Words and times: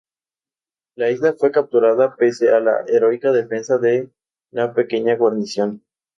La 0.95 1.11
isla 1.11 1.35
fue 1.37 1.51
capturada 1.51 2.15
pese 2.15 2.49
a 2.49 2.59
la 2.59 2.83
heroica 2.87 3.31
defensa 3.31 3.77
de 3.77 4.09
la 4.49 4.73
pequeña 4.73 5.15
guarnición. 5.15 5.83